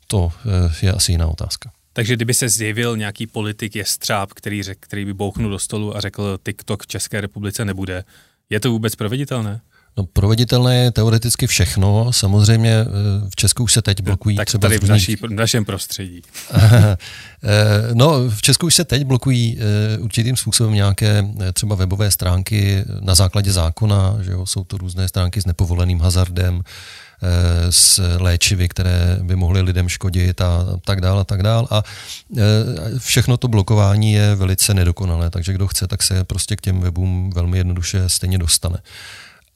[0.08, 1.72] to eh, je asi jiná otázka.
[1.94, 5.98] Takže kdyby se zjevil nějaký politik je střáb, který, řek, který by bouchnul do stolu
[5.98, 8.04] a řekl TikTok v České republice nebude,
[8.50, 9.62] je to vůbec proveditelné?
[9.98, 12.14] No, proveditelné je teoreticky všechno.
[12.14, 12.86] Samozřejmě eh,
[13.30, 16.22] v Česku už se teď blokují no, tak třeba tady v, naší, v našem prostředí.
[17.44, 19.60] Eh, no, v Česku už se teď blokují
[20.00, 25.42] určitým způsobem nějaké třeba webové stránky na základě zákona, že jo, jsou to různé stránky
[25.42, 26.62] s nepovoleným hazardem,
[27.70, 31.68] s léčivy, které by mohly lidem škodit a tak dále a tak dále.
[31.70, 31.84] A
[32.98, 37.32] všechno to blokování je velice nedokonalé, takže kdo chce, tak se prostě k těm webům
[37.36, 38.78] velmi jednoduše stejně dostane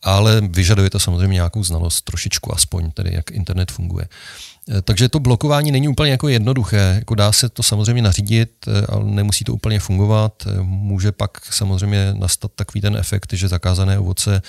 [0.04, 4.08] ale vyžaduje to samozřejmě nějakou znalost, trošičku aspoň, tedy jak internet funguje.
[4.10, 4.51] Eh,
[4.82, 6.96] takže to blokování není úplně jako jednoduché.
[6.96, 10.44] Jako dá se to samozřejmě nařídit, eh, ale nemusí to úplně fungovat.
[10.48, 14.42] Eh, může pak samozřejmě nastat takový ten efekt, že zakázané ovoce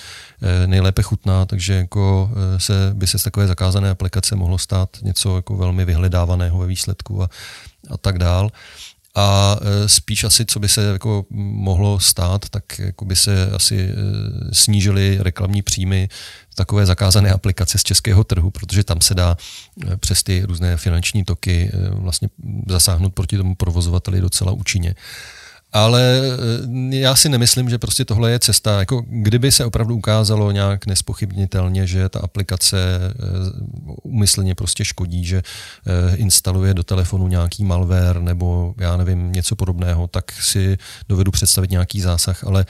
[0.65, 5.57] nejlépe chutná, takže jako se, by se z takové zakázané aplikace mohlo stát něco jako
[5.57, 7.29] velmi vyhledávaného ve výsledku a,
[7.89, 8.51] a tak dál
[9.15, 13.79] a e, spíš asi, co by se jako mohlo stát, tak jako by se asi
[13.79, 13.95] e,
[14.51, 16.09] snížily reklamní příjmy
[16.55, 19.37] takové zakázané aplikace z českého trhu, protože tam se dá
[19.91, 22.29] e, přes ty různé finanční toky vlastně
[22.67, 24.95] zasáhnout proti tomu provozovateli docela účinně
[25.73, 26.21] ale
[26.91, 28.79] eh, já si nemyslím, že prostě tohle je cesta.
[28.79, 32.77] Jako kdyby se opravdu ukázalo nějak nespochybnitelně, že ta aplikace
[34.03, 39.55] umyslně eh, prostě škodí, že eh, instaluje do telefonu nějaký malware nebo já nevím, něco
[39.55, 40.77] podobného, tak si
[41.09, 42.65] dovedu představit nějaký zásah, ale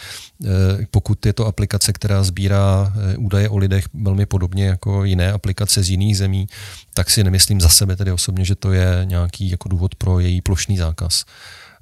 [0.91, 5.89] pokud je to aplikace, která sbírá údaje o lidech velmi podobně jako jiné aplikace z
[5.89, 6.47] jiných zemí,
[6.93, 10.41] tak si nemyslím za sebe tedy osobně, že to je nějaký jako důvod pro její
[10.41, 11.23] plošný zákaz.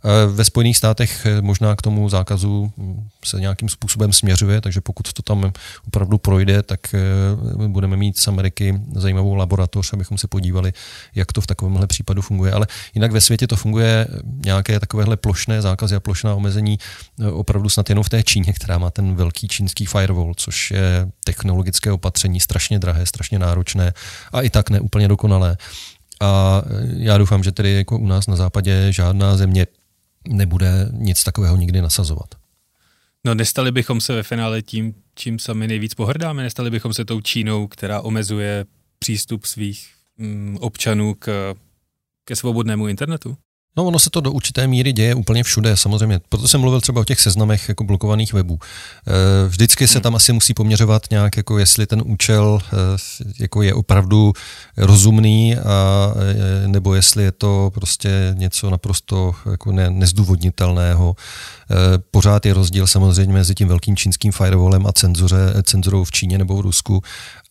[0.04, 4.82] Eh, ve Spojených státech eh, možná k tomu zákazu hm, se nějakým způsobem směřuje, takže
[4.82, 5.52] pokud to tam
[5.88, 10.74] opravdu projde, tak eh, budeme mít z Ameriky zajímavou laboratoř, abychom se podívali,
[11.16, 12.52] jak to v takovémhle případu funguje.
[12.52, 14.08] Ale jinak ve světě to funguje
[14.46, 16.80] nějaké takovéhle plošné zákazy a plošná omezení
[17.34, 21.92] opravdu snad jenom v té Číně, která má ten velký čínský firewall, což je technologické
[21.92, 23.94] opatření strašně drahé, strašně náročné
[24.34, 25.58] a i tak neúplně dokonalé.
[26.22, 26.62] A
[26.98, 29.68] já doufám, že tedy jako u nás na západě žádná země
[30.28, 32.36] nebude nic takového nikdy nasazovat.
[33.26, 37.22] No nestali bychom se ve finále tím, čím sami nejvíc pohrdáme, nestali bychom se tou
[37.22, 38.66] Čínou, která omezuje
[39.00, 41.56] přístup svých mm, občanů k,
[42.26, 43.38] ke svobodnému internetu?
[43.78, 46.20] No ono se to do určité míry děje úplně všude, samozřejmě.
[46.30, 48.60] Proto jsem mluvil třeba o těch seznamech jako blokovaných webů.
[48.60, 50.04] E, vždycky se hmm.
[50.04, 52.76] tam asi musí poměřovat nějak, jako jestli ten účel e,
[53.40, 54.34] jako je opravdu
[54.78, 56.14] rozumný, a,
[56.64, 61.16] e, nebo jestli je to prostě něco naprosto jako ne, nezdůvodnitelného.
[62.12, 66.58] Pořád je rozdíl samozřejmě mezi tím velkým čínským firewallem a cenzuře, cenzurou v Číně nebo
[66.58, 67.04] v Rusku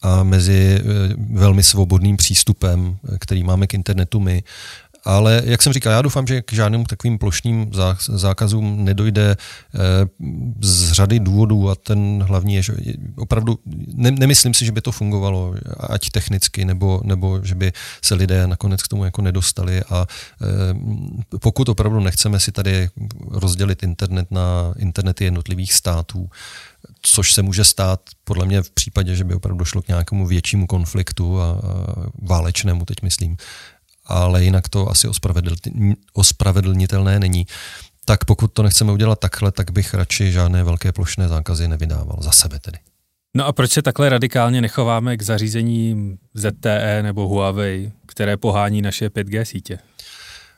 [0.03, 0.83] a mezi
[1.31, 4.43] velmi svobodným přístupem, který máme k internetu my
[5.05, 7.71] ale jak jsem říkal, já doufám, že k žádným takovým plošným
[8.09, 9.79] zákazům nedojde eh,
[10.61, 12.73] z řady důvodů a ten hlavní je, že
[13.17, 13.59] opravdu
[13.95, 17.73] ne, nemyslím si, že by to fungovalo, ať technicky, nebo, nebo že by
[18.05, 20.07] se lidé nakonec k tomu jako nedostali a
[20.43, 22.89] eh, pokud opravdu nechceme si tady
[23.31, 26.31] rozdělit internet na internety jednotlivých států,
[27.03, 30.67] což se může stát podle mě v případě, že by opravdu došlo k nějakému většímu
[30.67, 31.61] konfliktu a
[32.23, 33.37] válečnému, teď myslím,
[34.11, 35.09] ale jinak to asi
[36.13, 37.47] ospravedlnitelné není.
[38.05, 42.31] Tak pokud to nechceme udělat takhle, tak bych radši žádné velké plošné zákazy nevydával, za
[42.31, 42.79] sebe tedy.
[43.37, 49.09] No a proč se takhle radikálně nechováme k zařízením ZTE nebo Huawei, které pohání naše
[49.09, 49.79] 5G sítě?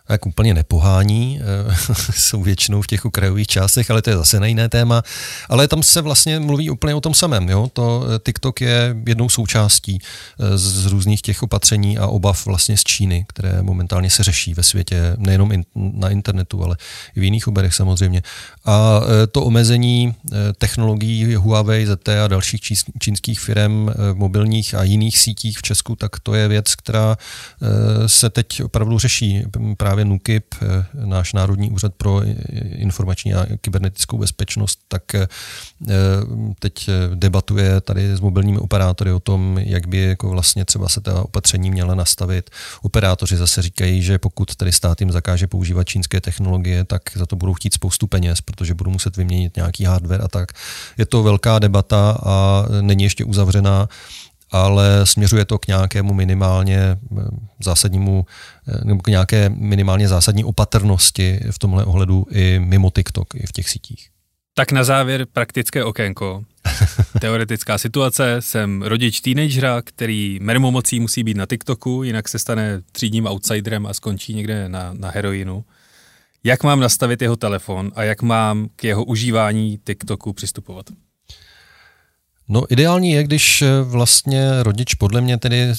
[0.09, 1.75] Jak úplně nepohání, eh,
[2.17, 5.03] jsou většinou v těch okrajových částech, ale to je zase na jiné téma.
[5.49, 7.49] Ale tam se vlastně mluví úplně o tom samém.
[7.49, 7.71] Jo?
[7.73, 12.85] To eh, TikTok je jednou součástí eh, z různých těch opatření a obav vlastně z
[12.85, 16.77] Číny, které momentálně se řeší ve světě, nejenom in, na internetu, ale
[17.17, 18.23] i v jiných oberech samozřejmě.
[18.65, 19.01] A
[19.33, 20.15] to omezení
[20.59, 22.61] technologií Huawei, ZTE a dalších
[23.01, 27.17] čínských firm mobilních a jiných sítích v Česku, tak to je věc, která
[28.07, 29.45] se teď opravdu řeší
[29.77, 30.55] právě právě NUKIP,
[31.05, 32.23] náš Národní úřad pro
[32.63, 35.03] informační a kybernetickou bezpečnost, tak
[36.59, 41.23] teď debatuje tady s mobilními operátory o tom, jak by jako vlastně třeba se ta
[41.23, 42.51] opatření měla nastavit.
[42.83, 47.37] Operátoři zase říkají, že pokud tady stát jim zakáže používat čínské technologie, tak za to
[47.37, 50.53] budou chtít spoustu peněz, protože budou muset vyměnit nějaký hardware a tak.
[50.99, 53.89] Je to velká debata a není ještě uzavřená
[54.53, 56.97] ale směřuje to k nějakému minimálně eh,
[57.65, 58.27] zásadnímu,
[58.69, 63.53] eh, nebo k nějaké minimálně zásadní opatrnosti v tomhle ohledu i mimo TikTok, i v
[63.53, 64.09] těch sítích.
[64.55, 66.43] Tak na závěr praktické okénko.
[67.21, 73.27] Teoretická situace, jsem rodič teenagera, který mermomocí musí být na TikToku, jinak se stane třídním
[73.27, 75.65] outsiderem a skončí někde na, na heroinu.
[76.45, 80.87] Jak mám nastavit jeho telefon a jak mám k jeho užívání TikToku přistupovat?
[82.49, 85.75] No ideální je, když eh, vlastně rodič podle mě tedy eh,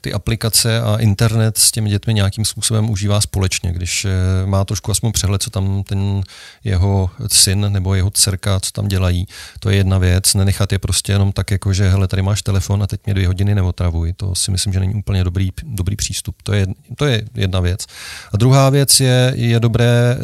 [0.00, 4.10] ty aplikace a internet s těmi dětmi nějakým způsobem užívá společně, když eh,
[4.46, 6.22] má trošku aspoň přehled, co tam ten
[6.64, 9.26] jeho syn nebo jeho dcerka, co tam dělají.
[9.60, 12.82] To je jedna věc, nenechat je prostě jenom tak, jako že hele, tady máš telefon
[12.82, 14.12] a teď mě dvě hodiny neotravuj.
[14.12, 16.42] To si myslím, že není úplně dobrý, dobrý přístup.
[16.42, 16.66] To je,
[16.96, 17.86] to je jedna věc.
[18.32, 20.16] A druhá věc je, je dobré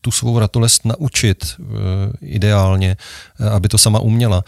[0.00, 1.64] tu svou ratolest naučit e,
[2.26, 2.96] ideálně,
[3.40, 4.44] e, aby to sama uměla,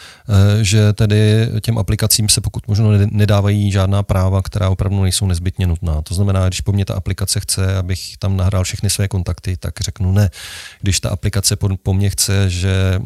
[0.60, 5.66] e, že tedy těm aplikacím se pokud možno nedávají žádná práva, která opravdu nejsou nezbytně
[5.66, 6.02] nutná.
[6.02, 9.80] To znamená, když po mně ta aplikace chce, abych tam nahrál všechny své kontakty, tak
[9.80, 10.30] řeknu ne.
[10.80, 13.00] Když ta aplikace po, po mně chce, že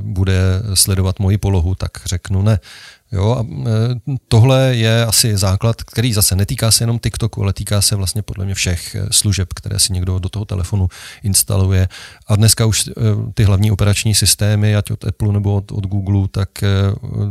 [0.00, 2.58] bude sledovat moji polohu, tak řeknu ne.
[3.12, 7.82] Jo, a e, tohle je asi základ, který zase netýká se jenom TikToku, ale týká
[7.82, 10.88] se vlastně podle mě všech e, služeb, které si někdo do toho telefonu
[11.22, 11.88] instaluje.
[12.26, 12.92] A dneska už e,
[13.34, 16.48] ty hlavní operační systémy, ať od Apple nebo od, od Google, tak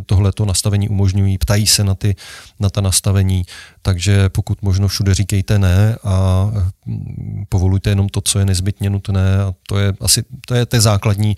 [0.05, 2.15] tohle to nastavení umožňují, ptají se na, ty,
[2.59, 3.43] na ta nastavení,
[3.81, 6.47] takže pokud možno všude říkejte ne a
[7.49, 11.35] povolujte jenom to, co je nezbytně nutné a to je asi to je té základní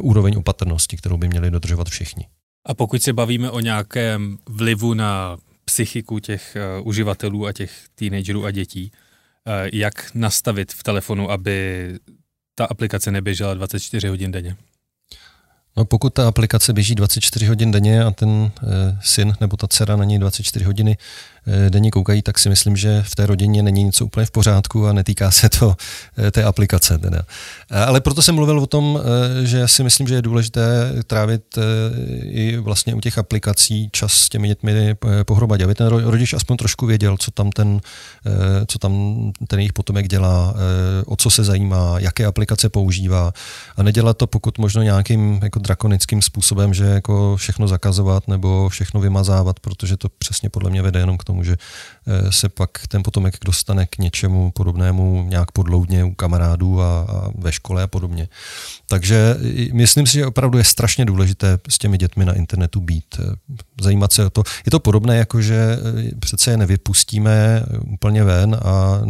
[0.00, 2.26] úroveň opatrnosti, kterou by měli dodržovat všichni.
[2.66, 8.44] A pokud se bavíme o nějakém vlivu na psychiku těch uh, uživatelů a těch teenagerů
[8.44, 11.90] a dětí, uh, jak nastavit v telefonu, aby
[12.54, 14.56] ta aplikace neběžela 24 hodin denně?
[15.76, 19.96] No pokud ta aplikace běží 24 hodin denně a ten e, syn nebo ta dcera
[19.96, 20.96] na něj 24 hodiny
[21.68, 24.92] denně koukají, tak si myslím, že v té rodině není něco úplně v pořádku a
[24.92, 25.74] netýká se to
[26.18, 26.98] eh, té aplikace.
[26.98, 27.22] Teda.
[27.70, 29.00] Eh, ale proto jsem mluvil o tom,
[29.42, 31.58] že si myslím, že je důležité trávit
[32.22, 34.94] i vlastně u těch aplikací čas s těmi dětmi
[35.26, 37.80] pohromadě, aby ten rodič aspoň trošku věděl, co tam ten,
[38.66, 38.92] co tam
[39.48, 40.54] ten jejich potomek dělá,
[41.06, 43.32] o co se zajímá, jaké aplikace používá
[43.76, 49.00] a nedělat to pokud možno nějakým jako drakonickým způsobem, že jako všechno zakazovat nebo všechno
[49.00, 51.95] vymazávat, protože to přesně podle mě vede jenom k tomu, tomu, že eh,
[52.30, 57.52] se pak ten potomek dostane k něčemu podobnému nějak podloudně u kamarádů a, a ve
[57.52, 58.28] škole a podobně.
[58.88, 59.36] Takže
[59.72, 63.36] myslím si, že opravdu je strašně důležité s těmi dětmi na internetu být, eh,
[63.80, 64.42] zajímat se o to.
[64.66, 69.00] Je to podobné, jako že eh, přece je nevypustíme úplně ven a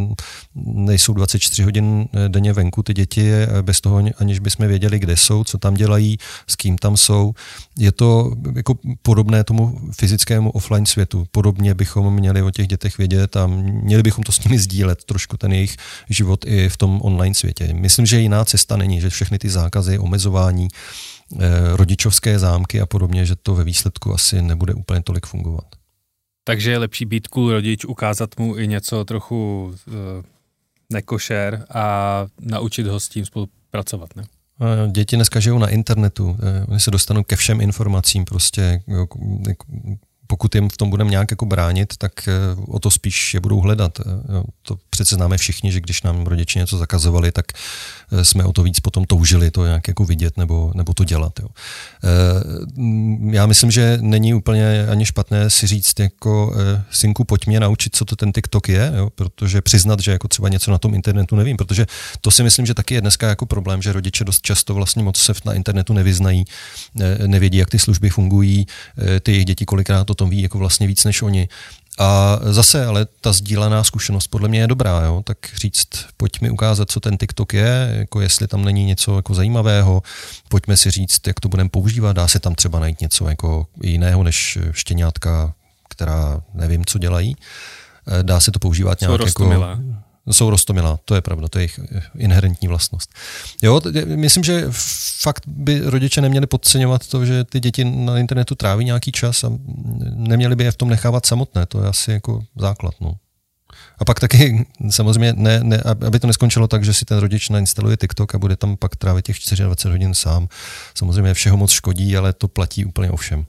[0.64, 3.32] nejsou 24 hodin denně venku ty děti
[3.62, 7.34] bez toho, aniž bychom věděli, kde jsou, co tam dělají, s kým tam jsou.
[7.78, 11.26] Je to jako podobné tomu fyzickému offline světu.
[11.30, 15.36] Podobně bychom měli o těch dětech vědět a měli bychom to s nimi sdílet trošku
[15.36, 15.76] ten jejich
[16.08, 17.68] život i v tom online světě.
[17.72, 21.38] Myslím, že jiná cesta není, že všechny ty zákazy, omezování, eh,
[21.72, 25.66] rodičovské zámky a podobně, že to ve výsledku asi nebude úplně tolik fungovat.
[26.44, 29.94] Takže je lepší být cool rodič, ukázat mu i něco trochu uh,
[30.92, 34.24] nekošer a naučit ho s tím spolupracovat, ne?
[34.90, 38.82] Děti dneska žijou na internetu, eh, oni se dostanou ke všem informacím, prostě
[40.26, 42.32] pokud jim v tom budeme nějak jako bránit, tak eh,
[42.68, 44.00] o to spíš je budou hledat.
[44.00, 48.52] Eh, to přece známe všichni, že když nám rodiče něco zakazovali, tak eh, jsme o
[48.52, 51.32] to víc potom toužili to nějak jako vidět nebo, nebo to dělat.
[51.40, 51.48] Jo.
[53.30, 56.54] Já myslím, že není úplně ani špatné si říct jako
[56.90, 60.48] synku, pojď mě naučit, co to ten TikTok je, jo, protože přiznat, že jako třeba
[60.48, 61.86] něco na tom internetu nevím, protože
[62.20, 65.16] to si myslím, že taky je dneska jako problém, že rodiče dost často vlastně moc
[65.18, 66.44] se na internetu nevyznají,
[67.26, 68.66] nevědí, jak ty služby fungují,
[69.22, 71.48] ty jejich děti kolikrát to tom ví jako vlastně víc než oni.
[71.98, 75.22] A zase, ale ta sdílená zkušenost podle mě je dobrá, jo?
[75.24, 79.34] tak říct, pojď mi ukázat, co ten TikTok je, jako jestli tam není něco jako
[79.34, 80.02] zajímavého,
[80.48, 84.22] pojďme si říct, jak to budeme používat, dá se tam třeba najít něco jako jiného
[84.22, 85.54] než štěňátka,
[85.88, 87.36] která nevím, co dělají.
[88.22, 89.74] Dá se to používat nějak jako
[90.32, 93.10] jsou rostomilá, to je pravda, to je jejich eh, inherentní vlastnost.
[93.62, 94.66] Jo, myslím, že
[95.22, 99.50] fakt by rodiče neměli podceňovat to, že ty děti na internetu tráví nějaký čas a
[100.14, 102.94] neměli by je v tom nechávat samotné, to je asi jako základ.
[103.00, 103.14] No.
[103.98, 107.96] A pak taky samozřejmě, ne, ne, aby to neskončilo tak, že si ten rodič nainstaluje
[107.96, 110.48] TikTok a bude tam pak trávit těch 24 hodin sám.
[110.94, 113.46] Samozřejmě všeho moc škodí, ale to platí úplně o všem.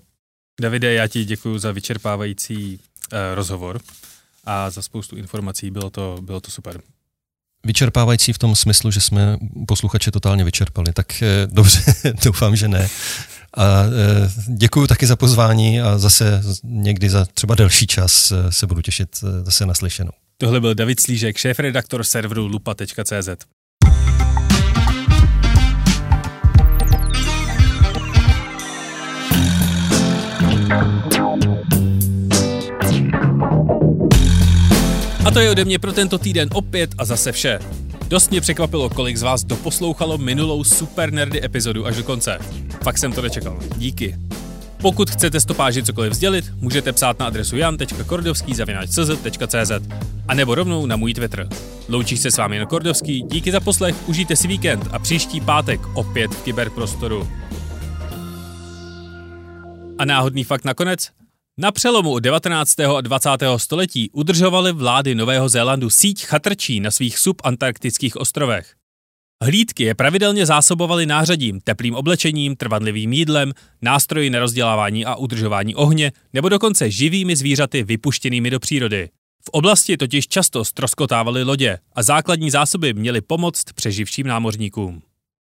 [0.62, 3.80] Davide, já ti děkuji za vyčerpávající uh, rozhovor
[4.48, 5.72] a za spoustu informací.
[5.72, 6.82] Bylo to, bylo to super.
[7.66, 9.38] Vyčerpávající v tom smyslu, že jsme
[9.68, 10.94] posluchače totálně vyčerpali.
[10.94, 11.82] Tak eh, dobře,
[12.24, 12.90] doufám, že ne.
[13.58, 18.68] A eh, děkuji taky za pozvání a zase někdy za třeba delší čas eh, se
[18.68, 19.10] budu těšit
[19.44, 20.12] zase naslyšenou.
[20.38, 23.30] Tohle byl David Slížek, šéf-redaktor serveru lupa.cz.
[35.28, 37.60] A to je ode mě pro tento týden opět a zase vše.
[38.08, 42.40] Dost mě překvapilo, kolik z vás doposlouchalo minulou Super Nerdy epizodu až do konce.
[42.84, 43.60] Fakt jsem to nečekal.
[43.78, 44.16] Díky.
[44.82, 49.72] Pokud chcete stopáži cokoliv sdělit, můžete psát na adresu jan.kordovský.cz
[50.28, 51.50] a nebo rovnou na můj Twitter.
[51.90, 55.82] Loučí se s vámi Jan Kordovský, díky za poslech, užijte si víkend a příští pátek
[55.94, 57.28] opět v kyberprostoru.
[59.98, 61.17] A náhodný fakt nakonec?
[61.60, 62.80] Na přelomu 19.
[62.80, 63.30] a 20.
[63.58, 68.74] století udržovaly vlády Nového Zélandu síť chatrčí na svých subantarktických ostrovech.
[69.44, 76.12] Hlídky je pravidelně zásobovaly nářadím, teplým oblečením, trvanlivým jídlem, nástroji na rozdělávání a udržování ohně
[76.34, 79.10] nebo dokonce živými zvířaty vypuštěnými do přírody.
[79.46, 85.02] V oblasti totiž často stroskotávaly lodě a základní zásoby měly pomoct přeživším námořníkům.